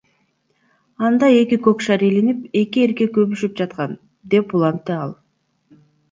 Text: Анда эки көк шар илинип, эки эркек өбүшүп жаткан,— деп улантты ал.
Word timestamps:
Анда 1.07 1.27
эки 1.41 1.57
көк 1.67 1.83
шар 1.87 2.05
илинип, 2.07 2.39
эки 2.61 2.81
эркек 2.85 3.19
өбүшүп 3.23 3.53
жаткан,— 3.59 3.93
деп 4.35 4.55
улантты 4.61 4.97
ал. 5.03 5.13